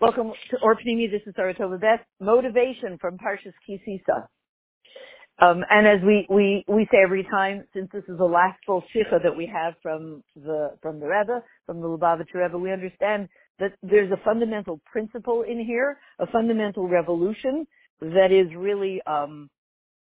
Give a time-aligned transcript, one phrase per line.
[0.00, 1.10] Welcome to Orpnimi.
[1.10, 1.98] This is Sarah Tova Beth.
[2.20, 4.28] Motivation from Parshas Kisisa.
[5.40, 8.84] Um, and as we, we, we say every time, since this is the last full
[8.94, 13.28] shicha that we have from the, from the Rebbe, from the Lubavitcher Rebbe, we understand
[13.58, 17.66] that there's a fundamental principle in here, a fundamental revolution
[18.00, 19.50] that is really, um,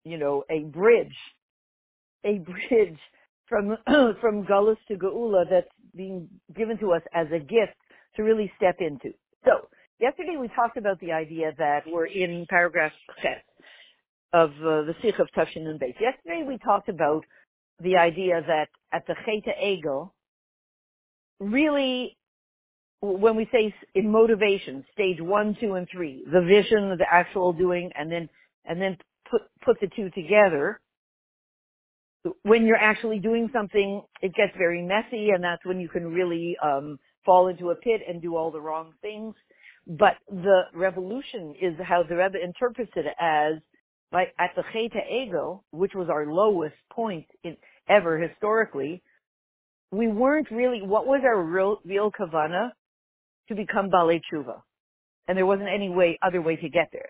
[0.04, 1.18] you know, a bridge,
[2.24, 3.00] a bridge
[3.48, 3.76] from,
[4.22, 7.74] from Gullus to Geula that's being given to us as a gift
[8.16, 9.12] to really step into.
[9.44, 9.68] So,
[10.00, 13.32] yesterday we talked about the idea that we're in paragraph 10
[14.34, 15.96] of uh, the sikha of Tafshin and Base.
[16.00, 17.24] Yesterday we talked about
[17.82, 20.12] the idea that at the Cheit HaEgel,
[21.40, 22.18] really,
[23.02, 27.92] when we say in motivation, stage one, two, and three, the vision, the actual doing,
[27.96, 28.30] and then,
[28.66, 28.98] and then
[29.30, 30.80] put, put the two together,
[32.44, 36.58] when you're actually doing something, it gets very messy and that's when you can really,
[36.62, 39.36] um, fall into a pit and do all the wrong things.
[39.88, 43.54] But the revolution is how the Rebbe interprets it as
[44.12, 47.58] like at the Cheit HaEgel, which was our lowest point in
[47.90, 49.02] ever historically,
[49.92, 52.72] we weren't really, what was our real, real kavana?
[53.48, 54.62] To become Balei Tshuva.
[55.30, 57.10] And there wasn't any way, other way to get there.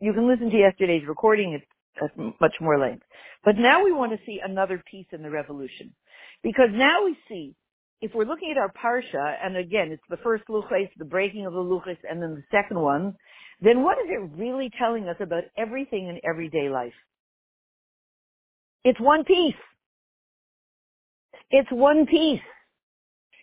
[0.00, 1.54] You can listen to yesterday's recording
[2.02, 3.04] at much more length.
[3.44, 5.94] But now we want to see another piece in the revolution.
[6.42, 7.54] Because now we see,
[8.00, 11.52] if we're looking at our parsha, and again, it's the first luchas, the breaking of
[11.52, 13.14] the luchas, and then the second one,
[13.60, 16.92] then what is it really telling us about everything in everyday life?
[18.84, 19.54] It's one piece.
[21.50, 22.40] It's one piece.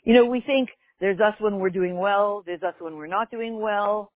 [0.03, 3.31] You know, we think there's us when we're doing well, there's us when we're not
[3.31, 4.11] doing well.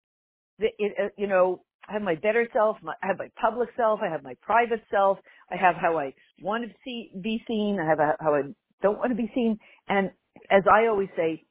[0.58, 4.00] It, uh, you know, I have my better self, my, I have my public self,
[4.02, 5.18] I have my private self,
[5.50, 8.42] I have how I want to see, be seen, I have a, how I
[8.82, 9.58] don't want to be seen.
[9.88, 10.10] And
[10.50, 11.44] as I always say,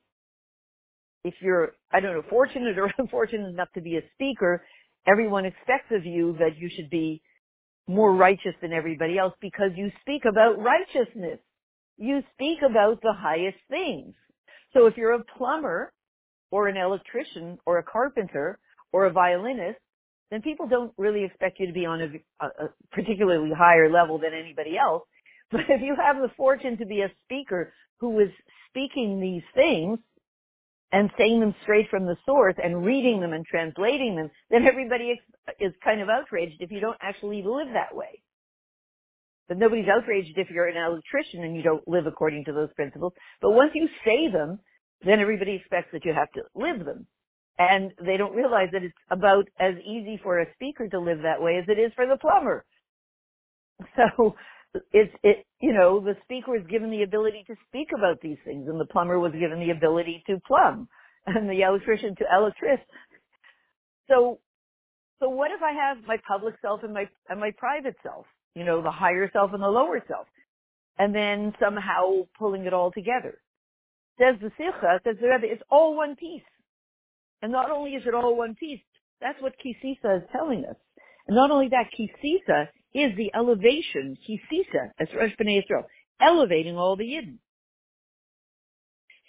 [1.24, 4.64] if you're, I don't know, fortunate or unfortunate enough to be a speaker,
[5.08, 7.22] everyone expects of you that you should be
[7.88, 11.40] more righteous than everybody else because you speak about righteousness.
[11.98, 14.16] You speak about the highest things.
[14.74, 15.94] So if you're a plumber
[16.52, 18.60] or an electrician or a carpenter
[18.94, 19.80] or a violinist,
[20.32, 24.34] then people don't really expect you to be on a, a, particularly higher level than
[24.34, 25.04] anybody else.
[25.52, 28.30] But if you have the fortune to be a speaker who is
[28.74, 30.00] speaking these things,
[30.94, 35.20] and saying them straight from the source and reading them and translating them, then everybody
[35.60, 38.22] is kind of outraged if you don't actually live that way.
[39.48, 43.14] But nobody's outraged if you're an electrician and you don't live according to those principles.
[43.42, 44.60] But once you say them,
[45.04, 47.08] then everybody expects that you have to live them.
[47.58, 51.42] And they don't realize that it's about as easy for a speaker to live that
[51.42, 52.66] way as it is for the plumber.
[53.98, 54.36] So
[54.92, 58.68] it's it you know the speaker was given the ability to speak about these things
[58.68, 60.88] and the plumber was given the ability to plumb
[61.28, 62.80] and the electrician to electric
[64.08, 64.40] so
[65.20, 68.26] so what if i have my public self and my and my private self
[68.56, 70.28] you know the higher self and the lower self
[70.98, 73.40] and then somehow pulling it all together?
[74.20, 76.44] Says the sikha says the Rebbe, it's all one piece.
[77.42, 78.80] And not only is it all one piece
[79.22, 80.76] that's what kisisa is telling us.
[81.28, 85.84] And not only that kisisa is the elevation, Kisisa, as Rosh B'nai Israel,
[86.22, 87.38] elevating all the Yidden.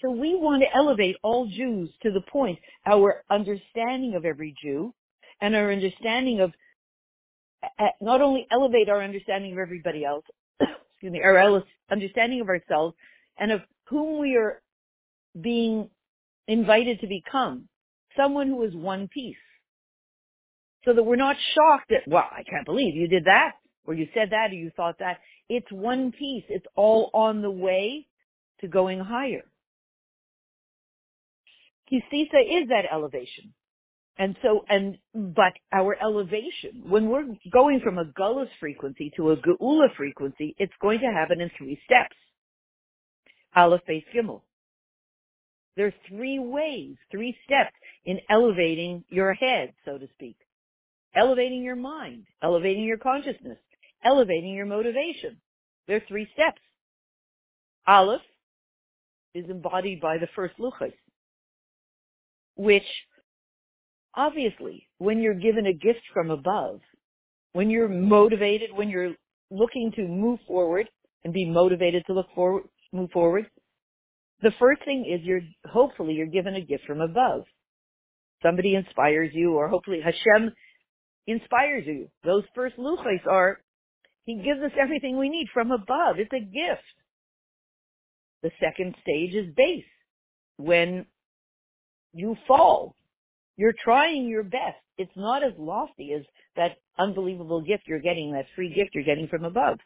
[0.03, 4.93] So we want to elevate all Jews to the point, our understanding of every Jew
[5.41, 6.53] and our understanding of,
[7.79, 10.25] eh, not only elevate our understanding of everybody else,
[10.61, 12.95] excuse me, our understanding of ourselves
[13.39, 14.61] and of whom we are
[15.41, 15.89] being
[16.49, 17.69] invited to become.
[18.17, 19.37] Someone who is one piece
[20.85, 23.53] so that we're not shocked at, well, I can't believe you did that,
[23.87, 25.19] or you said that, or you thought that.
[25.49, 26.45] It's one piece.
[26.49, 28.07] It's all on the way
[28.61, 29.45] to going higher.
[31.91, 33.53] Kisisa is that elevation.
[34.17, 39.37] And so, and, but our elevation, when we're going from a gullus frequency to a
[39.37, 42.15] geula frequency, it's going to happen in three steps.
[43.57, 44.43] Aleph, Beis, Gimel.
[45.79, 47.75] are three ways, three steps
[48.05, 50.37] in elevating your head, so to speak
[51.15, 53.59] elevating your mind, elevating your consciousness,
[54.05, 55.39] elevating your motivation.
[55.87, 56.61] There are three steps.
[57.87, 58.23] Aleph
[59.35, 60.93] is embodied by the first luchas,
[62.57, 62.85] which
[64.15, 66.81] obviously when you're given a gift from above,
[67.53, 69.15] when you're motivated, when you're
[69.51, 70.89] looking to move forward
[71.25, 73.47] and be motivated to look forward, move forward,
[74.43, 77.45] the first thing is you're, hopefully you're given a gift from above.
[78.43, 80.53] Somebody inspires you or hopefully Hashem
[81.27, 82.09] inspires you.
[82.25, 83.61] Those first luchos are,
[84.25, 86.17] he gives us everything we need from above.
[86.19, 86.83] It's a gift.
[88.43, 89.85] The second stage is base.
[90.59, 91.07] When
[92.15, 92.95] you fall,
[93.57, 94.79] You're trying your best.
[94.99, 96.23] It's not as lofty as
[96.57, 99.79] that unbelievable gift you're getting, that free gift you're getting from above.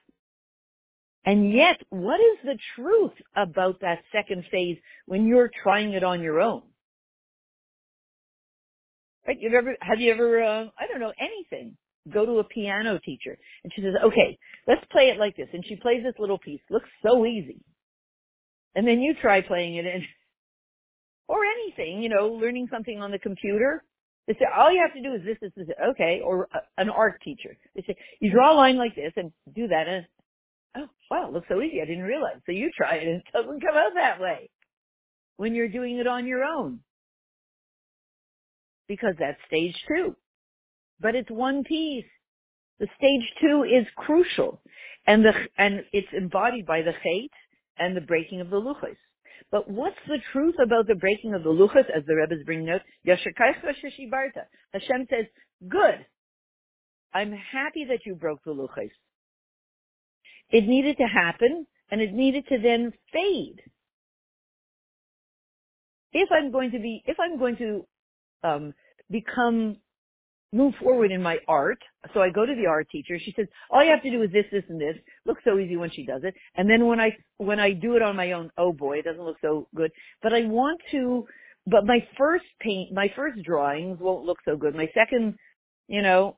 [1.25, 6.23] And yet, what is the truth about that second phase when you're trying it on
[6.23, 6.63] your own?
[9.29, 9.37] Right?
[9.39, 11.77] You've ever, have you ever, uh, I don't know, anything.
[12.11, 15.49] Go to a piano teacher and she says, okay, let's play it like this.
[15.53, 16.63] And she plays this little piece.
[16.71, 17.61] Looks so easy.
[18.75, 20.03] And then you try playing it and,
[21.29, 23.85] or anything, you know, learning something on the computer.
[24.27, 25.77] They say, all you have to do is this, this, this.
[25.91, 26.23] Okay.
[26.25, 27.59] Or uh, an art teacher.
[27.77, 29.89] They say, you draw a line like this and do that.
[29.89, 30.07] And,
[30.79, 31.83] oh, wow, looks so easy.
[31.83, 32.37] I didn't realize.
[32.47, 34.49] So you try it and it doesn't come out that way
[35.37, 36.81] when you're doing it on your own
[38.89, 40.17] because that's stage two.
[41.01, 42.07] But it's one piece.
[42.81, 44.61] The stage two is crucial,
[45.07, 47.31] and the and it's embodied by the chait
[47.79, 48.97] and the breaking of the luchos.
[49.51, 52.71] But what's the truth about the breaking of the luchos, as the Rebbe is bringing
[52.71, 52.83] out?
[54.73, 55.27] Hashem says,
[55.69, 56.07] "Good.
[57.13, 58.91] I'm happy that you broke the luchos.
[60.51, 63.61] It needed to happen, and it needed to then fade.
[66.13, 67.87] If I'm going to be, if I'm going to
[68.43, 68.75] um,
[69.11, 69.77] become
[70.53, 71.79] move forward in my art.
[72.15, 73.19] So I go to the art teacher.
[73.19, 74.97] She says, all you have to do is this, this, and this.
[75.27, 76.35] Looks so easy when she does it.
[76.57, 79.23] And then when I, when I do it on my own, oh boy, it doesn't
[79.23, 79.91] look so good.
[80.23, 81.27] But I want to,
[81.67, 84.75] but my first paint, my first drawings won't look so good.
[84.75, 85.35] My second,
[85.87, 86.37] you know,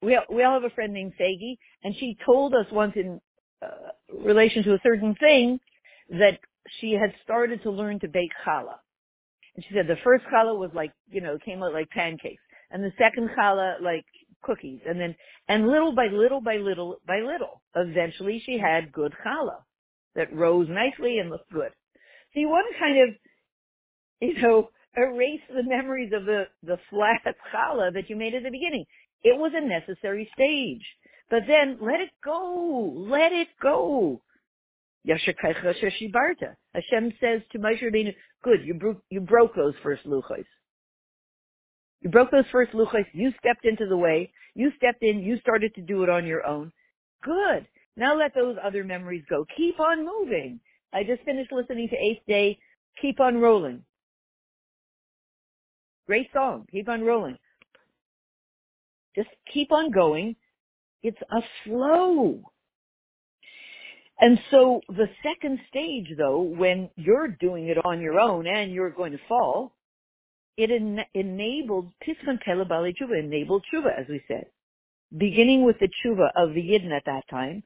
[0.00, 3.20] we, we all have a friend named Fagi, and she told us once in
[3.62, 3.92] uh,
[4.24, 5.60] relation to a certain thing
[6.10, 6.40] that
[6.80, 8.78] she had started to learn to bake challah.
[9.54, 12.42] And she said the first challah was like, you know, came out like pancakes.
[12.70, 14.04] And the second challah like
[14.42, 14.80] cookies.
[14.86, 15.14] And then,
[15.48, 19.62] and little by little by little by little, eventually she had good challah
[20.14, 21.70] that rose nicely and looked good.
[22.32, 23.14] So you want to kind of,
[24.20, 27.22] you know, erase the memories of the, the flat
[27.54, 28.84] challah that you made at the beginning.
[29.22, 30.84] It was a necessary stage.
[31.30, 32.92] But then let it go.
[32.94, 34.20] Let it go.
[35.06, 35.34] Hashem
[37.20, 40.44] says to Moshe Rabbeinu, good, you broke, you broke those first luchos.
[42.00, 45.74] You broke those first luchos, you stepped into the way, you stepped in, you started
[45.74, 46.72] to do it on your own.
[47.22, 47.66] Good.
[47.96, 49.44] Now let those other memories go.
[49.56, 50.60] Keep on moving.
[50.92, 52.58] I just finished listening to Eighth Day,
[53.00, 53.82] Keep on Rolling.
[56.06, 57.38] Great song, Keep on Rolling.
[59.14, 60.36] Just keep on going.
[61.02, 62.51] It's a flow.
[64.22, 68.92] And so the second stage though, when you're doing it on your own and you're
[68.92, 69.74] going to fall,
[70.56, 74.46] it en- enabled, Piskan Telebali Tshuva enabled Tshuva, as we said.
[75.10, 77.64] Beginning with the Tshuva of the Yidden at that time,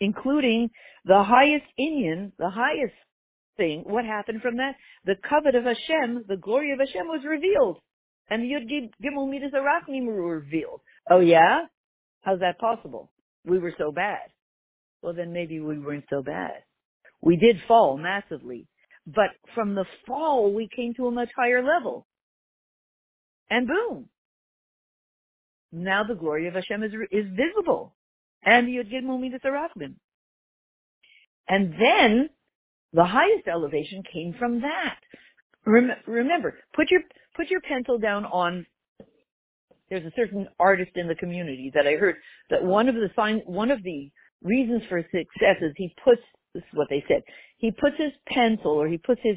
[0.00, 0.70] including
[1.04, 2.94] the highest Inyan, the highest
[3.58, 4.76] thing, what happened from that?
[5.04, 7.80] The kavod of Hashem, the glory of Hashem was revealed.
[8.30, 10.80] And the Yud Gimel Midas HaRachamim were revealed.
[11.10, 11.66] Oh yeah?
[12.22, 13.10] How's that possible?
[13.44, 14.30] We were so bad
[15.02, 16.62] well then maybe we weren't so bad.
[17.20, 18.66] We did fall massively,
[19.06, 22.06] but from the fall we came to a much higher level.
[23.50, 24.08] And boom.
[25.72, 27.94] Now the glory of Hashem is, is visible.
[28.44, 29.94] And Yud Gid Midas Arachim.
[31.48, 32.30] And then
[32.92, 34.98] the highest elevation came from that.
[35.64, 37.00] Rem- remember, put your
[37.36, 38.66] put your pencil down on.
[39.88, 42.16] There's a certain artist in the community that I heard
[42.50, 44.10] that one of the sign, one of the
[44.42, 46.22] reasons for success is he puts
[46.54, 47.22] this is what they said.
[47.58, 49.36] He puts his pencil or he puts his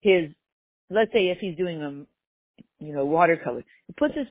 [0.00, 0.30] his
[0.90, 4.26] let's say if he's doing a you know watercolor, he puts his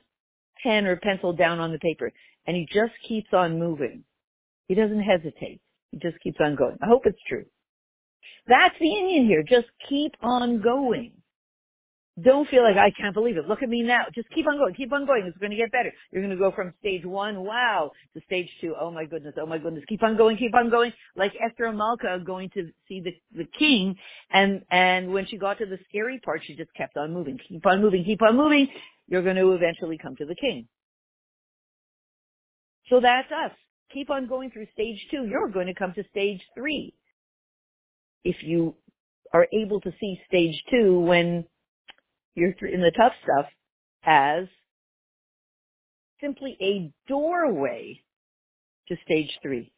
[0.62, 2.12] pen or pencil down on the paper
[2.46, 4.04] and he just keeps on moving.
[4.68, 5.60] He doesn't hesitate.
[5.92, 6.76] He just keeps on going.
[6.82, 7.44] I hope it's true.
[8.48, 9.42] That's the inyan here.
[9.42, 11.12] Just keep on going.
[12.22, 13.46] Don't feel like I can't believe it.
[13.46, 14.04] Look at me now.
[14.14, 14.72] Just keep on going.
[14.72, 15.24] Keep on going.
[15.26, 15.92] It's going to get better.
[16.10, 18.74] You're going to go from stage one, wow, to stage two.
[18.80, 19.34] Oh my goodness.
[19.38, 19.84] Oh my goodness.
[19.86, 20.38] Keep on going.
[20.38, 20.94] Keep on going.
[21.14, 23.96] Like Esther HaMalka going to see the the king,
[24.30, 27.38] and and when she got to the scary part, she just kept on moving.
[27.48, 28.02] Keep on moving.
[28.02, 28.68] Keep on moving.
[29.08, 30.68] You're going to eventually come to the king.
[32.88, 33.52] So that's us.
[33.92, 35.26] Keep on going through stage two.
[35.26, 36.94] You're going to come to stage three.
[38.24, 38.74] If you
[39.34, 41.44] are able to see stage two when
[42.36, 43.46] you're in the tough stuff
[44.04, 44.46] as
[46.20, 48.00] simply a doorway
[48.88, 49.72] to stage three.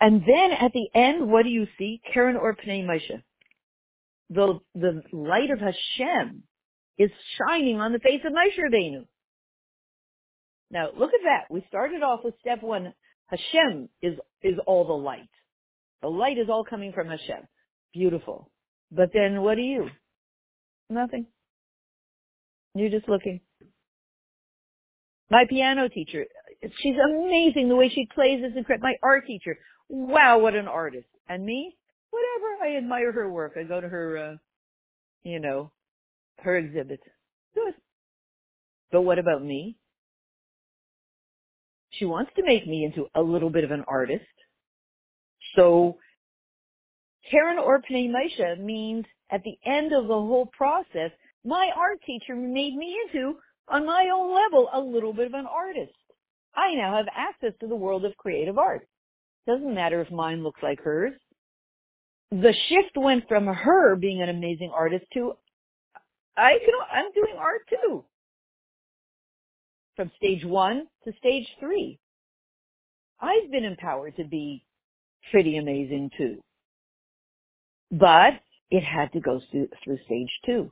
[0.00, 2.00] And then at the end, what do you see?
[2.12, 3.22] Karen or Pnei Moshe.
[4.30, 6.42] The, the light of Hashem
[6.98, 9.06] is shining on the face of Moshe Rabbeinu.
[10.70, 11.52] Now look at that.
[11.52, 12.94] We started off with step one.
[13.26, 15.28] Hashem is, is all the light.
[16.02, 17.46] The light is all coming from Hashem.
[17.92, 18.50] Beautiful.
[18.92, 19.88] But then what are you?
[20.88, 21.26] Nothing.
[22.74, 23.40] You're just looking.
[25.30, 26.26] My piano teacher,
[26.78, 27.68] she's amazing.
[27.68, 28.88] The way she plays is incredible.
[28.88, 31.06] My art teacher, wow, what an artist.
[31.28, 31.76] And me,
[32.10, 32.64] whatever.
[32.64, 33.54] I admire her work.
[33.58, 34.36] I go to her, uh,
[35.22, 35.70] you know,
[36.38, 37.00] her exhibit.
[37.54, 37.74] Good.
[38.90, 39.76] But what about me?
[41.90, 44.24] She wants to make me into a little bit of an artist.
[45.56, 45.98] So
[47.30, 51.10] Karen or Moshe means at the end of the whole process,
[51.44, 53.36] my art teacher made me into,
[53.68, 55.92] on my own level, a little bit of an artist.
[56.54, 58.86] I now have access to the world of creative art.
[59.46, 61.14] Doesn't matter if mine looks like hers.
[62.30, 65.34] The shift went from her being an amazing artist to
[66.36, 68.04] I can I'm doing art too.
[69.96, 71.98] From stage one to stage three.
[73.20, 74.64] I've been empowered to be
[75.30, 76.40] pretty amazing too.
[77.90, 78.34] But
[78.70, 80.70] it had to go through, through stage two.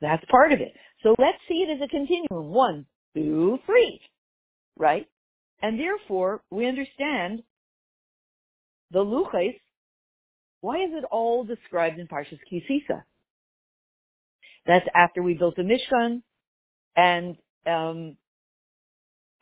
[0.00, 0.72] That's part of it.
[1.02, 2.26] So let's see it as a continuum.
[2.52, 4.00] One, two, three.
[4.78, 5.06] Right?
[5.60, 7.42] And therefore, we understand
[8.90, 9.54] the luchas.
[10.60, 13.02] Why is it all described in Parshas Kisisa?
[14.66, 16.22] That's after we built the Mishkan,
[16.96, 18.16] and um,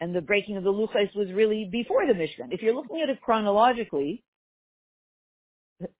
[0.01, 2.53] and the breaking of the luchas was really before the Mishkan.
[2.53, 4.25] If you're looking at it chronologically,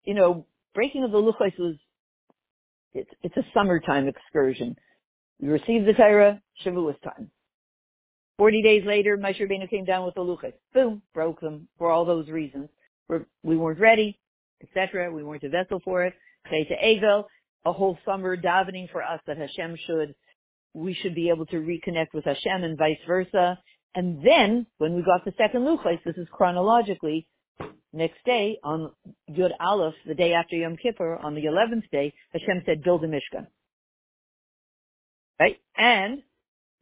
[0.05, 1.77] you know, breaking of the luchas was
[2.93, 4.77] it's it's a summertime excursion.
[5.41, 7.31] We received the Torah, Shavuos time.
[8.39, 10.55] Forty days later, Moshe Rabbeinu came down with the luchas.
[10.75, 12.69] Boom, broke them for all those reasons.
[13.09, 14.19] We're, we weren't ready,
[14.63, 15.13] etc.
[15.13, 16.15] We weren't a vessel for it.
[16.51, 17.25] Say to Egel,
[17.65, 20.15] a whole summer davening for us that Hashem should,
[20.75, 23.59] we should be able to reconnect with Hashem and vice versa.
[23.95, 27.27] And then, when we got the second luchas, this is chronologically,
[27.93, 28.93] Next day, on
[29.31, 33.09] Yud Aleph, the day after Yom Kippur, on the 11th day, Hashem said, build a
[33.09, 33.47] Mishkan.
[35.41, 35.57] Right?
[35.77, 36.23] And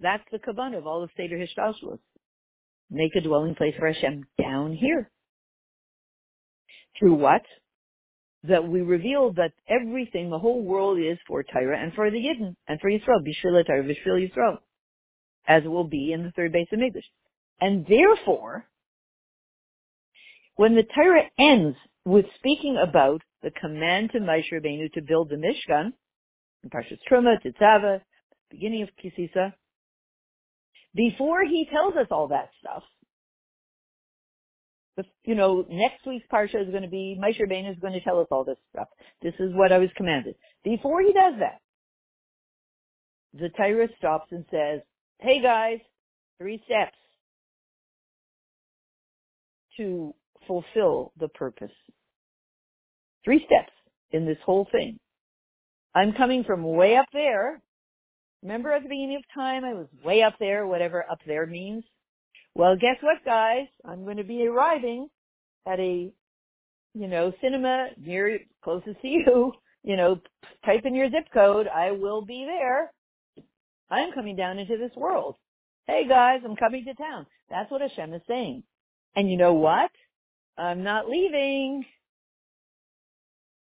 [0.00, 2.00] that's the kavanah of all of Seder Hishtalshalos.
[2.90, 5.10] Make a dwelling place for Hashem down here.
[6.98, 7.42] Through what?
[8.44, 12.54] That we reveal that everything, the whole world is for Torah and for the Yidden
[12.66, 13.22] and for Yisrael.
[13.22, 14.58] Bishvil Torah, Bishvil Yisrael.
[15.46, 17.04] As it will be in the third base of English.
[17.60, 18.66] And therefore,
[20.58, 25.36] when the Torah ends with speaking about the command to Moshe Rabbeinu to build the
[25.36, 25.92] Mishkan,
[26.64, 28.00] in Parshas Truma, Tetzava,
[28.50, 29.52] beginning of Kisisa,
[30.96, 32.82] before he tells us all that stuff,
[35.22, 38.18] you know, next week's parsha is going to be Moshe Rabbeinu is going to tell
[38.18, 38.88] us all this stuff.
[39.22, 40.34] This is what I was commanded.
[40.64, 41.60] Before he does that,
[43.32, 44.80] the Torah stops and says,
[45.20, 45.78] "Hey guys,
[46.38, 46.96] three steps
[49.76, 50.12] to
[50.48, 51.70] fulfill the purpose.
[53.24, 53.72] Three steps
[54.10, 54.98] in this whole thing.
[55.94, 57.60] I'm coming from way up there.
[58.42, 61.84] Remember at the beginning of time, I was way up there, whatever up there means.
[62.54, 63.66] Well, guess what, guys?
[63.84, 65.08] I'm going to be arriving
[65.66, 66.12] at a,
[66.94, 69.52] you know, cinema near, closest to you.
[69.84, 70.20] You know,
[70.66, 71.68] type in your zip code.
[71.68, 72.92] I will be there.
[73.88, 75.36] I'm coming down into this world.
[75.86, 77.26] Hey guys, I'm coming to town.
[77.48, 78.64] That's what Hashem is saying.
[79.16, 79.90] And you know what?
[80.58, 81.84] I'm not leaving.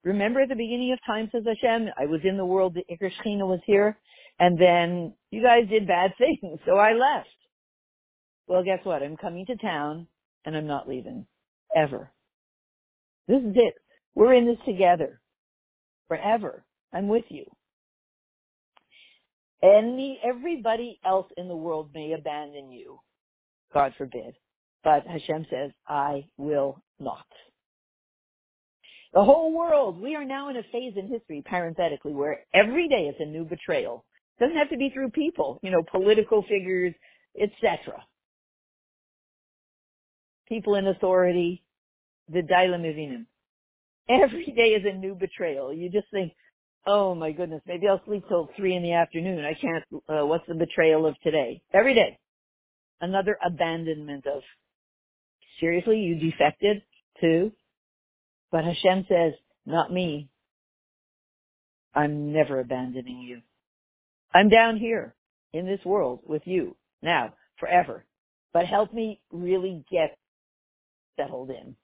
[0.03, 3.11] Remember at the beginning of time, says Hashem, I was in the world, the Iker
[3.47, 3.97] was here,
[4.39, 7.29] and then you guys did bad things, so I left.
[8.47, 9.03] Well, guess what?
[9.03, 10.07] I'm coming to town,
[10.45, 11.25] and I'm not leaving.
[11.75, 12.11] Ever.
[13.27, 13.75] This is it.
[14.15, 15.21] We're in this together.
[16.09, 16.65] Forever.
[16.93, 17.45] I'm with you.
[19.63, 22.99] Any, everybody else in the world may abandon you.
[23.73, 24.35] God forbid.
[24.83, 27.25] But Hashem says, I will not.
[29.13, 33.07] The whole world, we are now in a phase in history, parenthetically, where every day
[33.07, 34.05] is a new betrayal.
[34.39, 36.93] It doesn't have to be through people, you know, political figures,
[37.39, 38.03] etc.
[40.47, 41.63] People in authority,
[42.29, 43.25] the Dailam
[44.09, 45.73] Every day is a new betrayal.
[45.73, 46.33] You just think,
[46.85, 49.43] oh my goodness, maybe I'll sleep till three in the afternoon.
[49.43, 51.61] I can't, uh, what's the betrayal of today?
[51.73, 52.17] Every day.
[53.01, 54.41] Another abandonment of
[55.61, 56.81] seriously, you defected
[57.21, 57.53] too?
[58.51, 59.33] But Hashem says,
[59.65, 60.27] not me.
[61.95, 63.41] I'm never abandoning you.
[64.33, 65.15] I'm down here
[65.53, 68.05] in this world with you now, forever.
[68.53, 70.17] But help me really get
[71.17, 71.75] settled in.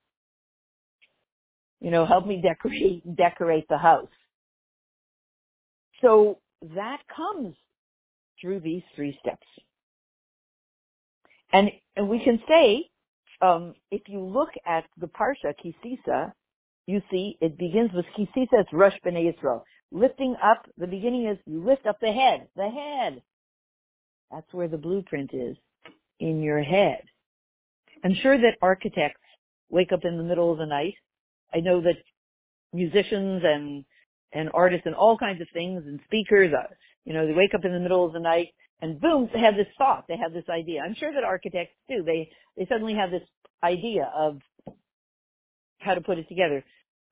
[1.80, 4.10] You know, help me decorate, decorate the house.
[6.02, 6.40] So
[6.76, 7.56] that comes
[8.42, 9.46] through these three steps.
[11.52, 12.90] And, and we can say
[13.42, 16.32] um, if you look at the Parsha, Kisisa,
[16.88, 19.62] you see it begins with Kisisa, it's Rosh B'nai Yisrael.
[19.92, 23.22] lifting up, the beginning is you lift up the head, the head.
[24.32, 25.56] That's where the blueprint is,
[26.20, 27.02] in your head.
[28.04, 29.22] I'm sure that architects
[29.70, 30.96] wake up in the middle of the night.
[31.54, 31.98] I know that
[32.74, 33.86] musicians and
[34.34, 36.68] and artists and all kinds of things and speakers, uh,
[37.06, 38.50] you know, they wake up in the middle of the night
[38.82, 40.82] and boom, they have this thought, they have this idea.
[40.82, 42.04] I'm sure that architects do.
[42.04, 43.24] They they suddenly have this
[43.64, 44.40] idea of
[45.80, 46.64] how to put it together.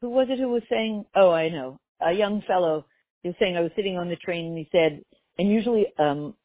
[0.01, 1.05] Who was it who was saying?
[1.15, 2.85] Oh, I know, a young fellow.
[3.23, 5.01] He was saying I was sitting on the train and he said,
[5.39, 6.35] and usually um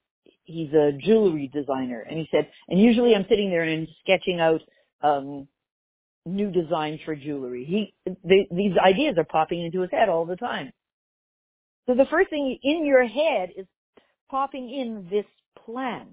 [0.44, 4.40] he's a jewelry designer, and he said, and usually I'm sitting there and I'm sketching
[4.40, 4.60] out
[5.02, 5.46] um
[6.26, 7.64] new designs for jewelry.
[7.64, 10.72] He, they, these ideas are popping into his head all the time.
[11.86, 13.66] So the first thing in your head is
[14.30, 15.26] popping in this
[15.64, 16.08] plan.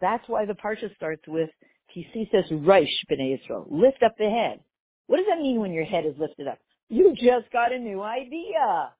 [0.00, 1.50] That's why the parsha starts with
[1.94, 3.66] Kisisas Reish B'nai Yisrael.
[3.70, 4.60] Lift up the head.
[5.06, 6.58] What does that mean when your head is lifted up?
[6.88, 8.92] You just got a new idea.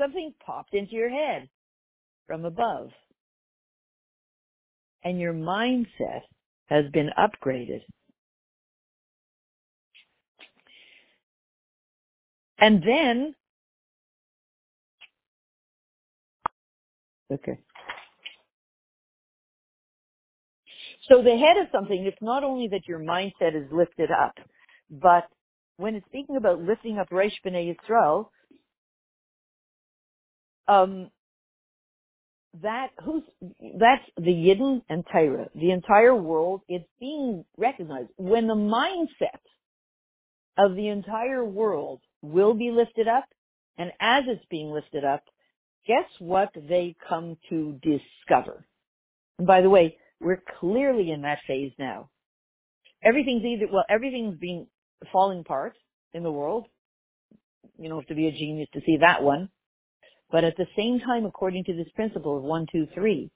[0.00, 1.48] Something popped into your head
[2.26, 2.90] from above.
[5.02, 6.22] And your mindset
[6.66, 7.82] has been upgraded.
[12.58, 13.34] And then,
[17.32, 17.58] okay.
[21.08, 24.34] So the head of something, it's not only that your mindset is lifted up,
[24.90, 25.24] but
[25.76, 28.28] when it's speaking about lifting up Reish B'nai Yisrael,
[30.66, 31.10] um,
[32.62, 33.22] that who's
[33.78, 36.62] that's the Yidden and Torah, the entire world.
[36.68, 39.40] It's being recognized when the mindset
[40.56, 43.26] of the entire world will be lifted up,
[43.76, 45.22] and as it's being lifted up,
[45.86, 48.66] guess what they come to discover?
[49.38, 52.10] And by the way, we're clearly in that phase now.
[53.02, 54.66] Everything's either well, everything's being
[55.12, 55.74] falling apart
[56.12, 56.66] in the world.
[57.78, 59.50] You don't have to be a genius to see that one.
[60.30, 63.30] But at the same time, according to this principle of one, two, three,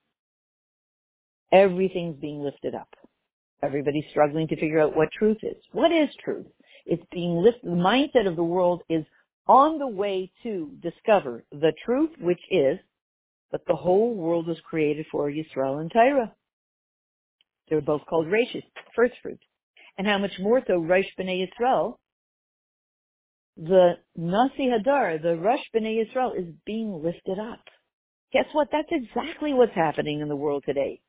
[1.53, 2.89] everything's being lifted up.
[3.63, 5.57] Everybody's struggling to figure out what truth is.
[5.71, 6.47] What is truth?
[6.85, 7.71] It's being lifted.
[7.71, 9.05] The mindset of the world is
[9.47, 12.79] on the way to discover the truth, which is
[13.51, 16.33] that the whole world was created for Yisrael and Torah.
[17.69, 19.41] They're both called Reishis, first fruit.
[19.99, 21.97] And how much more so Rosh B'nai Yisrael,
[23.57, 27.61] the Nasi HaDor, the Rosh B'nai Yisrael is being lifted up.
[28.33, 28.69] Guess what?
[28.73, 31.01] That's exactly what's happening in the world today.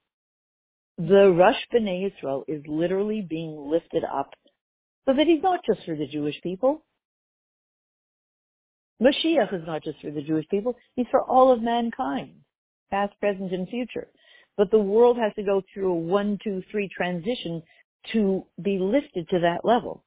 [0.98, 4.34] The Rosh B'nai Yisrael is literally being lifted up
[5.06, 6.84] so that he's not just for the Jewish people.
[9.02, 12.36] Mashiach is not just for the Jewish people, he's for all of mankind,
[12.92, 14.08] past, present, and future.
[14.58, 17.64] But the world has to go through a one, two, three transition
[18.12, 20.04] to be lifted to that level.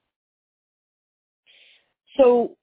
[2.17, 2.57] So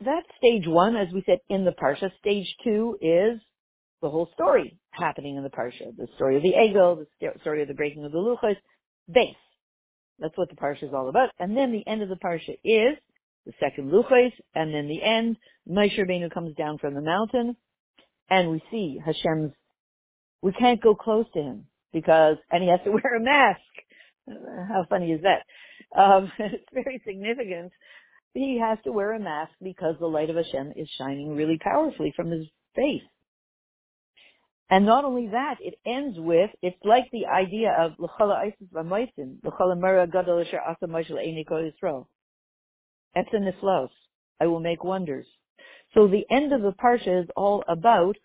[0.00, 2.10] that's stage one, as we said in the Parsha.
[2.18, 3.40] Stage two is
[4.02, 5.96] the whole story happening in the Parsha.
[5.96, 8.56] The story of the Egel, the story of the breaking of the Luchos,
[9.12, 9.34] base.
[10.20, 11.30] That's what the Parsha is all about.
[11.40, 12.96] And then the end of the Parsha is
[13.46, 15.36] the second Luchos, and then the end,
[15.68, 17.56] Moshe Rabbeinu comes down from the mountain,
[18.30, 19.52] and we see Hashem's,
[20.42, 23.60] we can't go close to him because, and he has to wear a mask.
[24.68, 25.44] How funny is that?
[25.98, 27.72] Um, it's very significant.
[28.32, 32.12] He has to wear a mask because the light of Hashem is shining really powerfully
[32.16, 33.02] from his face.
[34.70, 39.36] And not only that, it ends with, it's like the idea of l'chala isis v'moisin,
[39.44, 41.46] l'chala mera gadol asher asa Moshe le'eni
[43.16, 43.90] Etzeniflos.
[44.40, 45.26] I will make wonders.
[45.94, 48.16] So the end of the parsha is all about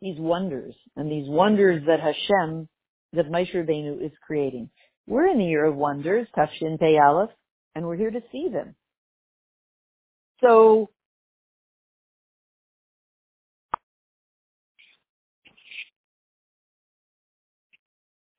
[0.00, 2.68] these wonders and these wonders that Hashem,
[3.12, 4.70] that Moshe Rabbeinu is creating.
[5.06, 7.30] We're in the year of wonders, Tafshin Pei Aleph,
[7.74, 8.74] and we're here to see them.
[10.40, 10.90] So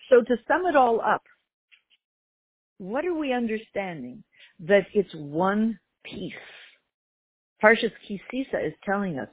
[0.10, 1.24] So to sum it all up,
[2.78, 4.24] what are we understanding?
[4.60, 6.34] That it's one piece.
[7.64, 9.30] Parshas Kisisa is telling us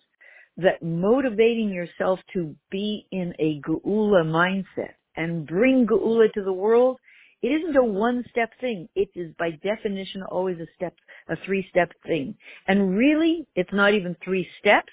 [0.56, 6.98] that motivating yourself to be in a Geula mindset and bring Geula to the world,
[7.42, 8.88] it isn't a one-step thing.
[8.94, 10.94] It is by definition always a step,
[11.28, 12.34] a three-step thing.
[12.66, 14.92] And really, it's not even three steps,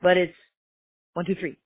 [0.00, 0.36] but it's
[1.14, 1.58] one, two, three.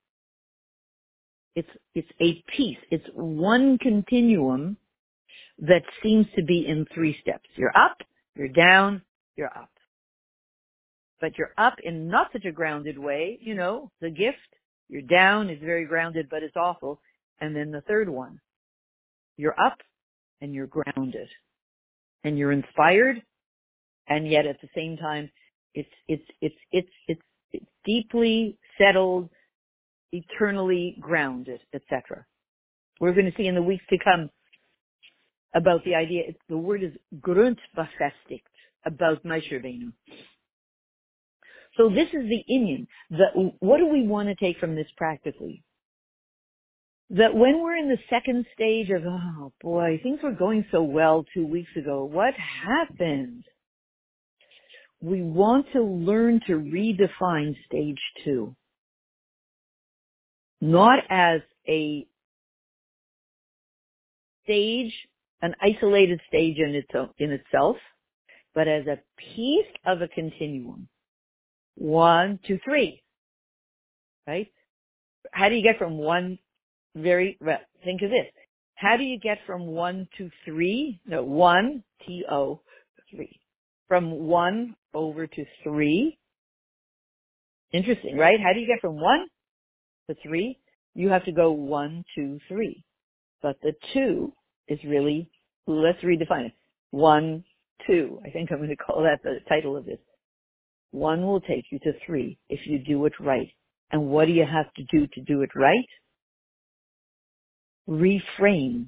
[1.54, 2.78] It's, it's a piece.
[2.90, 4.76] It's one continuum
[5.58, 7.48] that seems to be in three steps.
[7.56, 7.98] You're up,
[8.36, 9.02] you're down,
[9.36, 9.70] you're up.
[11.20, 14.38] But you're up in not such a grounded way, you know, the gift.
[14.88, 17.00] You're down is very grounded, but it's awful.
[17.40, 18.40] And then the third one,
[19.36, 19.78] you're up
[20.40, 21.28] and you're grounded.
[22.24, 23.22] And you're inspired
[24.08, 25.30] and yet at the same time,
[25.74, 29.28] it's it's it's it's it's, it's deeply settled,
[30.12, 32.26] eternally grounded, etc.
[33.00, 34.30] We're going to see in the weeks to come
[35.54, 36.24] about the idea.
[36.48, 38.42] The word is grundbefestigt
[38.84, 39.92] about Moshe Rabbeinu.
[41.76, 42.86] So this is the Inyan.
[43.10, 45.64] The, what do we want to take from this practically?
[47.10, 51.24] That when we're in the second stage of, oh boy, things were going so well
[51.34, 52.04] two weeks ago.
[52.04, 53.44] What happened?
[55.00, 58.56] We want to learn to redefine stage two.
[60.60, 62.06] Not as a
[64.44, 64.92] stage,
[65.44, 67.76] an isolated stage in, its, in itself,
[68.54, 68.98] but as a
[69.36, 70.88] piece of a continuum.
[71.74, 73.02] One, two, three.
[74.26, 74.48] Right?
[75.32, 76.38] How do you get from one
[76.96, 77.38] very,
[77.84, 78.26] think of this.
[78.76, 81.00] How do you get from one to three?
[81.06, 82.60] No, one, T-O,
[83.10, 83.40] three.
[83.88, 86.18] From one over to three.
[87.72, 88.38] Interesting, right?
[88.40, 89.26] How do you get from one
[90.08, 90.58] to three?
[90.94, 92.84] You have to go one, two, three.
[93.42, 94.32] But the two
[94.68, 95.28] is really,
[95.66, 96.52] let's redefine it.
[96.90, 97.44] One,
[97.86, 98.20] two.
[98.24, 99.98] I think I'm going to call that the title of this.
[100.90, 103.48] One will take you to three if you do it right.
[103.90, 105.86] And what do you have to do to do it right?
[107.88, 108.86] Reframe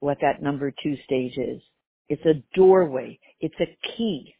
[0.00, 1.62] what that number two stage is.
[2.08, 3.18] It's a doorway.
[3.40, 4.34] It's a key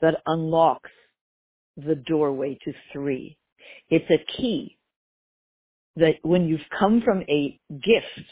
[0.00, 0.90] that unlocks
[1.76, 3.38] the doorway to three.
[3.88, 4.78] It's a key
[5.96, 8.28] that when you've come from a gift,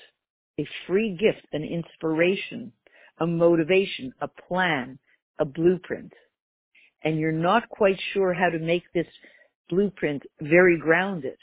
[0.60, 2.72] a free gift, an inspiration,
[3.18, 4.98] a motivation, a plan,
[5.38, 6.12] a blueprint,
[7.02, 9.06] and you're not quite sure how to make this
[9.68, 11.36] blueprint very grounded.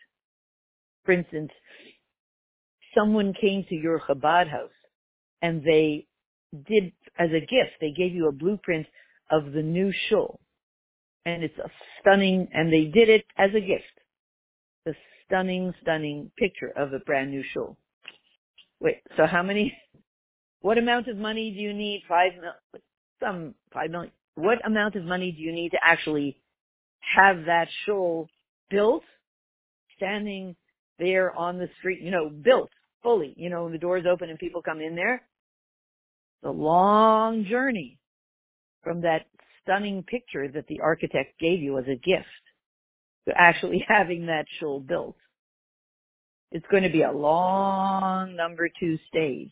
[1.05, 1.51] For instance,
[2.95, 4.69] someone came to your Chabad house
[5.41, 6.07] and they
[6.67, 8.87] did, as a gift, they gave you a blueprint
[9.31, 10.39] of the new shul.
[11.25, 13.83] And it's a stunning, and they did it as a gift.
[14.85, 14.93] The
[15.25, 17.77] stunning, stunning picture of a brand new shul.
[18.79, 19.75] Wait, so how many,
[20.61, 22.03] what amount of money do you need?
[22.07, 22.81] Five mil,
[23.21, 24.11] some five million.
[24.35, 26.37] What amount of money do you need to actually
[27.15, 28.29] have that shul
[28.69, 29.03] built,
[29.95, 30.55] standing
[30.99, 32.69] there on the street, you know, built
[33.01, 35.23] fully, you know, the doors open and people come in there?
[36.43, 37.97] The long journey
[38.83, 39.25] from that
[39.61, 42.27] stunning picture that the architect gave you as a gift
[43.27, 45.17] to actually having that shul built.
[46.51, 49.51] It's going to be a long number two stage.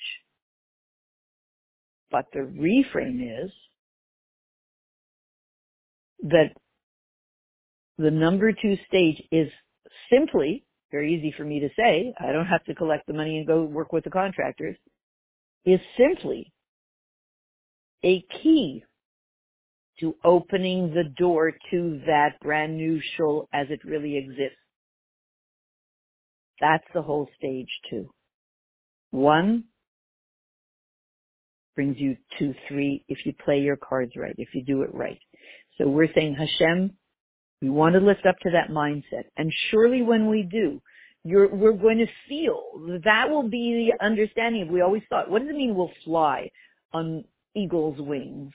[2.11, 3.51] But the reframe is
[6.23, 6.51] that
[7.97, 9.49] the number two stage is
[10.11, 13.47] simply, very easy for me to say, I don't have to collect the money and
[13.47, 14.77] go work with the contractors,
[15.65, 16.53] is simply
[18.03, 18.83] a key
[19.99, 24.57] to opening the door to that brand new shul as it really exists.
[26.61, 28.09] That's the whole stage two.
[29.11, 29.65] One
[31.75, 35.19] brings you to three if you play your cards right, if you do it right.
[35.77, 36.93] So we're saying Hashem,
[37.61, 39.25] we want to lift up to that mindset.
[39.37, 40.81] And surely when we do,
[41.23, 42.61] we're going to feel
[43.03, 44.71] that will be the understanding.
[44.71, 46.51] We always thought, what does it mean we'll fly
[46.93, 48.53] on eagle's wings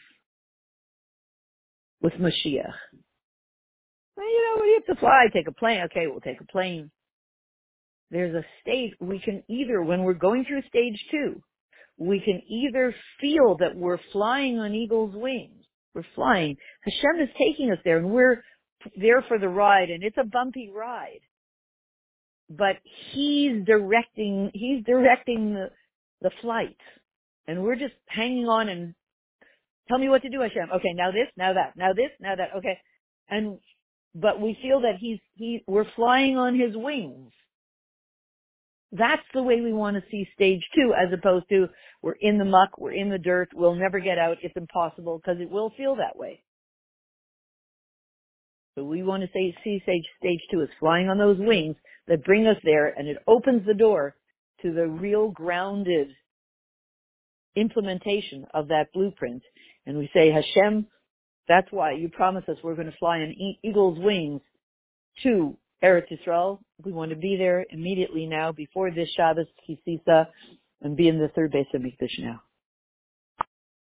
[2.00, 2.72] with Mashiach?
[4.16, 5.80] Well, you know, we have to fly, take a plane.
[5.86, 6.90] Okay, we'll take a plane
[8.10, 11.42] there's a stage we can either, when we're going through stage two,
[11.96, 15.64] we can either feel that we're flying on eagle's wings.
[15.94, 16.56] We're flying.
[16.82, 18.42] Hashem is taking us there and we're
[18.96, 21.20] there for the ride and it's a bumpy ride.
[22.48, 22.76] But
[23.12, 25.70] he's directing, he's directing the,
[26.22, 26.78] the flight
[27.46, 28.94] and we're just hanging on and
[29.88, 30.70] tell me what to do, Hashem.
[30.76, 32.78] Okay, now this, now that, now this, now that, okay.
[33.28, 33.58] And,
[34.14, 37.30] but we feel that he's, he, we're flying on his wings
[38.92, 41.68] that's the way we want to see stage two as opposed to
[42.02, 45.40] we're in the muck, we're in the dirt, we'll never get out, it's impossible because
[45.40, 46.42] it will feel that way.
[48.74, 51.76] So we want to say, see stage, stage two as flying on those wings
[52.08, 54.16] that bring us there and it opens the door
[54.62, 56.08] to the real grounded
[57.56, 59.42] implementation of that blueprint.
[59.86, 60.86] And we say, Hashem,
[61.48, 64.40] that's why you promised us we're going to fly on eagle's wings
[65.24, 66.58] to Eretz Yisrael.
[66.84, 70.26] We want to be there immediately now before this Shabbos Kisisa
[70.82, 72.42] and be in the third Beis HaMikdash now.